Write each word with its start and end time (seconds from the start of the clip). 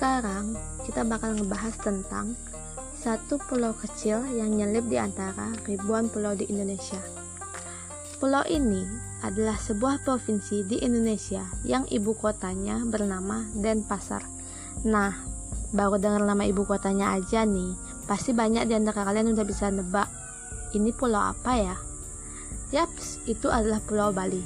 Sekarang 0.00 0.56
kita 0.88 1.04
bakal 1.04 1.36
ngebahas 1.36 1.76
tentang 1.76 2.32
satu 2.96 3.36
pulau 3.36 3.76
kecil 3.76 4.24
yang 4.32 4.56
nyelip 4.56 4.88
di 4.88 4.96
antara 4.96 5.52
ribuan 5.68 6.08
pulau 6.08 6.32
di 6.32 6.48
Indonesia. 6.48 6.96
Pulau 8.16 8.40
ini 8.48 8.80
adalah 9.20 9.60
sebuah 9.60 10.00
provinsi 10.00 10.64
di 10.64 10.80
Indonesia 10.80 11.44
yang 11.68 11.84
ibu 11.92 12.16
kotanya 12.16 12.80
bernama 12.88 13.44
Denpasar. 13.52 14.24
Nah, 14.88 15.20
baru 15.76 16.00
dengar 16.00 16.24
nama 16.24 16.48
ibu 16.48 16.64
kotanya 16.64 17.20
aja 17.20 17.44
nih, 17.44 17.76
pasti 18.08 18.32
banyak 18.32 18.72
di 18.72 18.80
antara 18.80 19.04
kalian 19.04 19.36
udah 19.36 19.44
bisa 19.44 19.68
nebak 19.68 20.08
ini 20.72 20.96
pulau 20.96 21.28
apa 21.28 21.52
ya? 21.60 21.76
Yaps, 22.72 23.20
itu 23.28 23.52
adalah 23.52 23.84
Pulau 23.84 24.16
Bali. 24.16 24.40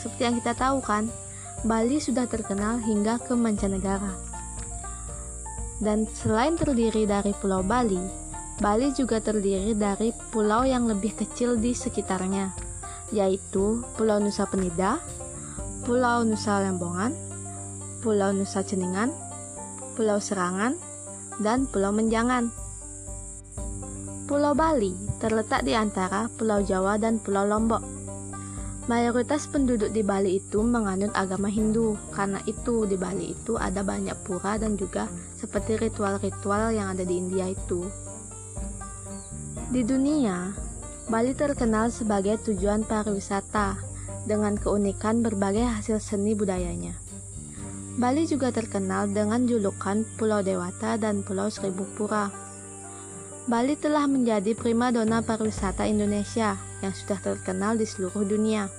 Seperti 0.00 0.24
yang 0.24 0.40
kita 0.40 0.56
tahu 0.56 0.80
kan, 0.80 1.12
Bali 1.60 2.00
sudah 2.00 2.24
terkenal 2.24 2.80
hingga 2.80 3.20
ke 3.20 3.36
mancanegara. 3.36 4.32
Dan 5.82 6.06
selain 6.10 6.54
terdiri 6.54 7.06
dari 7.06 7.34
Pulau 7.38 7.62
Bali, 7.66 8.24
Bali 8.62 8.94
juga 8.94 9.18
terdiri 9.18 9.74
dari 9.74 10.14
pulau 10.30 10.62
yang 10.62 10.86
lebih 10.86 11.18
kecil 11.18 11.58
di 11.58 11.74
sekitarnya, 11.74 12.54
yaitu 13.10 13.82
Pulau 13.98 14.22
Nusa 14.22 14.46
Penida, 14.46 15.02
Pulau 15.82 16.22
Nusa 16.22 16.62
Lembongan, 16.62 17.10
Pulau 17.98 18.30
Nusa 18.30 18.62
Ceningan, 18.62 19.10
Pulau 19.98 20.22
Serangan, 20.22 20.78
dan 21.42 21.66
Pulau 21.66 21.90
Menjangan. 21.90 22.54
Pulau 24.30 24.54
Bali 24.54 24.94
terletak 25.18 25.66
di 25.66 25.74
antara 25.74 26.30
Pulau 26.38 26.62
Jawa 26.62 26.94
dan 26.96 27.18
Pulau 27.18 27.44
Lombok. 27.44 27.93
Mayoritas 28.84 29.48
penduduk 29.48 29.96
di 29.96 30.04
Bali 30.04 30.36
itu 30.36 30.60
menganut 30.60 31.08
agama 31.16 31.48
Hindu, 31.48 31.96
karena 32.12 32.36
itu 32.44 32.84
di 32.84 33.00
Bali 33.00 33.32
itu 33.32 33.56
ada 33.56 33.80
banyak 33.80 34.12
pura 34.28 34.60
dan 34.60 34.76
juga 34.76 35.08
seperti 35.40 35.80
ritual-ritual 35.80 36.68
yang 36.68 36.92
ada 36.92 37.00
di 37.00 37.16
India 37.16 37.48
itu. 37.48 37.88
Di 39.72 39.80
dunia, 39.80 40.52
Bali 41.08 41.32
terkenal 41.32 41.88
sebagai 41.88 42.36
tujuan 42.44 42.84
pariwisata 42.84 43.80
dengan 44.28 44.56
keunikan 44.60 45.24
berbagai 45.24 45.64
hasil 45.64 45.96
seni 46.00 46.36
budayanya. 46.36 46.92
Bali 47.96 48.28
juga 48.28 48.52
terkenal 48.52 49.08
dengan 49.08 49.48
julukan 49.48 50.04
Pulau 50.20 50.44
Dewata 50.44 51.00
dan 51.00 51.24
Pulau 51.24 51.48
Seribu 51.48 51.88
Pura. 51.96 52.28
Bali 53.44 53.76
telah 53.76 54.08
menjadi 54.08 54.56
primadona 54.56 55.20
pariwisata 55.20 55.84
Indonesia 55.84 56.56
yang 56.80 56.96
sudah 56.96 57.20
terkenal 57.20 57.76
di 57.76 57.84
seluruh 57.84 58.24
dunia. 58.24 58.72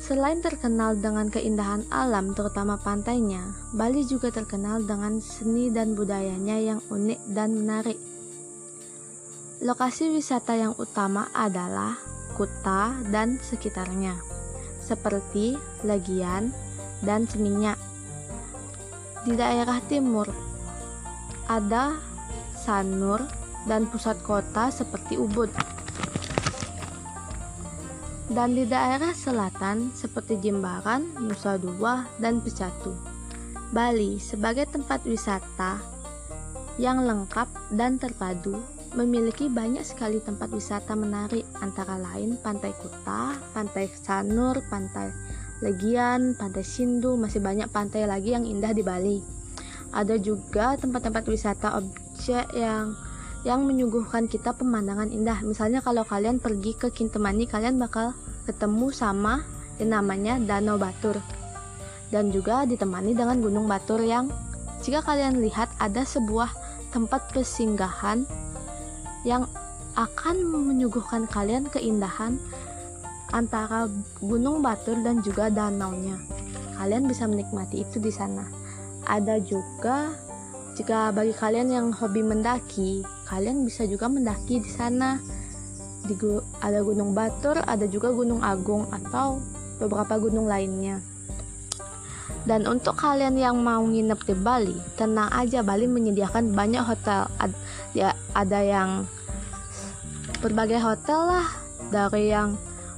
Selain 0.00 0.40
terkenal 0.40 0.96
dengan 0.96 1.28
keindahan 1.28 1.84
alam, 1.92 2.32
terutama 2.32 2.80
pantainya, 2.80 3.42
Bali 3.76 4.06
juga 4.08 4.32
terkenal 4.32 4.86
dengan 4.86 5.20
seni 5.20 5.68
dan 5.68 5.92
budayanya 5.92 6.56
yang 6.56 6.80
unik 6.88 7.20
dan 7.36 7.52
menarik. 7.52 7.98
Lokasi 9.60 10.08
wisata 10.08 10.56
yang 10.56 10.72
utama 10.80 11.28
adalah 11.36 12.00
Kuta 12.32 12.96
dan 13.12 13.36
sekitarnya, 13.44 14.16
seperti 14.80 15.58
Legian 15.84 16.54
dan 17.04 17.28
Seminyak. 17.28 17.76
Di 19.26 19.34
daerah 19.34 19.82
timur 19.90 20.55
ada 21.46 21.98
Sanur 22.58 23.22
dan 23.66 23.86
pusat 23.90 24.18
kota 24.26 24.70
seperti 24.70 25.18
Ubud. 25.18 25.50
Dan 28.26 28.58
di 28.58 28.66
daerah 28.66 29.14
selatan 29.14 29.94
seperti 29.94 30.42
Jimbaran, 30.42 31.06
Nusa 31.22 31.54
Dua, 31.62 32.02
dan 32.18 32.42
Pecatu. 32.42 32.90
Bali 33.70 34.18
sebagai 34.18 34.66
tempat 34.66 35.06
wisata 35.06 35.78
yang 36.78 37.06
lengkap 37.06 37.46
dan 37.74 37.98
terpadu 37.98 38.58
memiliki 38.96 39.46
banyak 39.46 39.82
sekali 39.86 40.18
tempat 40.22 40.50
wisata 40.50 40.96
menarik 40.96 41.44
antara 41.60 42.00
lain 42.00 42.38
Pantai 42.40 42.72
Kuta, 42.78 43.36
Pantai 43.52 43.90
Sanur, 43.94 44.58
Pantai 44.72 45.12
Legian, 45.60 46.36
Pantai 46.36 46.64
Sindu, 46.64 47.16
masih 47.16 47.40
banyak 47.40 47.68
pantai 47.72 48.04
lagi 48.04 48.32
yang 48.36 48.44
indah 48.44 48.72
di 48.76 48.82
Bali. 48.84 49.35
Ada 49.96 50.20
juga 50.20 50.76
tempat-tempat 50.76 51.24
wisata 51.24 51.80
objek 51.80 52.44
yang 52.52 52.92
yang 53.48 53.64
menyuguhkan 53.64 54.28
kita 54.28 54.52
pemandangan 54.52 55.08
indah. 55.08 55.40
Misalnya 55.40 55.80
kalau 55.80 56.04
kalian 56.04 56.36
pergi 56.36 56.76
ke 56.76 56.92
Kintemani, 56.92 57.48
kalian 57.48 57.80
bakal 57.80 58.12
ketemu 58.44 58.92
sama 58.92 59.40
yang 59.80 59.96
namanya 59.96 60.36
Danau 60.36 60.76
Batur. 60.76 61.16
Dan 62.12 62.28
juga 62.28 62.68
ditemani 62.68 63.16
dengan 63.16 63.40
Gunung 63.40 63.64
Batur 63.64 64.04
yang 64.04 64.28
jika 64.84 65.00
kalian 65.00 65.40
lihat 65.40 65.72
ada 65.80 66.04
sebuah 66.04 66.52
tempat 66.92 67.32
persinggahan 67.32 68.28
yang 69.24 69.48
akan 69.96 70.36
menyuguhkan 70.44 71.24
kalian 71.26 71.66
keindahan 71.72 72.36
antara 73.32 73.88
Gunung 74.20 74.60
Batur 74.60 75.00
dan 75.02 75.24
juga 75.24 75.48
danaunya. 75.48 76.20
Kalian 76.76 77.08
bisa 77.08 77.24
menikmati 77.24 77.82
itu 77.82 77.96
di 77.98 78.12
sana. 78.12 78.65
Ada 79.06 79.38
juga 79.40 80.12
jika 80.76 81.08
bagi 81.08 81.32
kalian 81.32 81.72
yang 81.72 81.86
hobi 81.88 82.20
mendaki, 82.20 83.00
kalian 83.24 83.64
bisa 83.64 83.88
juga 83.88 84.12
mendaki 84.12 84.60
di 84.60 84.68
sana. 84.68 85.16
Di 86.04 86.12
ada 86.60 86.84
Gunung 86.84 87.16
Batur, 87.16 87.58
ada 87.64 87.88
juga 87.88 88.12
Gunung 88.12 88.44
Agung 88.44 88.84
atau 88.92 89.40
beberapa 89.80 90.20
gunung 90.20 90.44
lainnya. 90.44 91.00
Dan 92.46 92.68
untuk 92.68 92.94
kalian 93.00 93.40
yang 93.40 93.58
mau 93.58 93.82
nginep 93.82 94.20
di 94.22 94.34
Bali, 94.36 94.76
tenang 94.94 95.32
aja 95.34 95.64
Bali 95.66 95.88
menyediakan 95.88 96.54
banyak 96.54 96.84
hotel. 96.84 97.26
Ad, 97.42 97.50
ya, 97.96 98.14
ada 98.36 98.60
yang 98.62 99.08
berbagai 100.44 100.78
hotel 100.78 101.20
lah, 101.26 101.48
dari 101.90 102.30
yang 102.30 102.54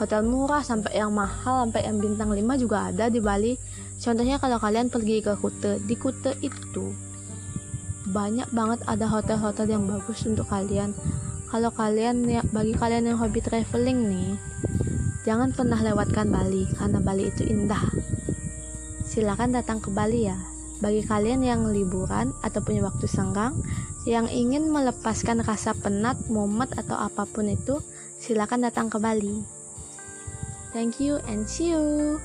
hotel 0.00 0.24
murah 0.24 0.64
sampai 0.64 0.96
yang 0.96 1.12
mahal 1.12 1.68
sampai 1.68 1.84
yang 1.84 2.00
bintang 2.00 2.32
5 2.32 2.40
juga 2.56 2.88
ada 2.88 3.12
di 3.12 3.20
Bali. 3.20 3.54
Contohnya 4.00 4.40
kalau 4.40 4.56
kalian 4.56 4.88
pergi 4.88 5.20
ke 5.20 5.36
Kute, 5.36 5.76
di 5.84 5.92
Kute 5.92 6.32
itu 6.40 6.96
banyak 8.10 8.48
banget 8.50 8.80
ada 8.88 9.06
hotel-hotel 9.06 9.70
yang 9.70 9.84
bagus 9.84 10.24
untuk 10.26 10.48
kalian 10.50 10.96
kalau 11.46 11.70
kalian 11.70 12.26
ya 12.26 12.42
bagi 12.50 12.74
kalian 12.74 13.06
yang 13.06 13.18
hobi 13.20 13.38
traveling 13.38 14.08
nih 14.08 14.34
jangan 15.22 15.54
pernah 15.54 15.78
lewatkan 15.78 16.26
Bali 16.32 16.66
karena 16.74 16.98
Bali 16.98 17.30
itu 17.30 17.46
indah 17.46 17.86
silakan 19.06 19.54
datang 19.54 19.78
ke 19.78 19.94
Bali 19.94 20.26
ya 20.26 20.38
bagi 20.80 21.04
kalian 21.04 21.44
yang 21.44 21.68
liburan 21.70 22.32
atau 22.40 22.58
punya 22.64 22.82
waktu 22.82 23.04
senggang 23.04 23.52
yang 24.08 24.32
ingin 24.32 24.72
melepaskan 24.72 25.44
rasa 25.44 25.76
penat, 25.76 26.16
mumet 26.32 26.72
atau 26.72 26.96
apa 26.96 27.28
pun 27.28 27.52
itu, 27.52 27.84
silakan 28.16 28.64
datang 28.64 28.88
ke 28.88 28.96
Bali. 28.96 29.59
Thank 30.72 31.00
you 31.00 31.16
and 31.26 31.48
see 31.48 31.70
you. 31.70 32.20